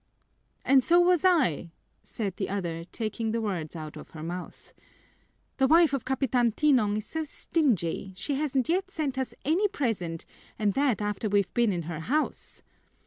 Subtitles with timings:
[0.65, 1.69] "And so was I,"
[2.01, 4.73] said the other, taking the words out of her mouth,
[5.57, 10.25] "the wife of Capitan Tinong is so stingy she hasn't yet sent us any present
[10.57, 12.63] and that after we've been in her house.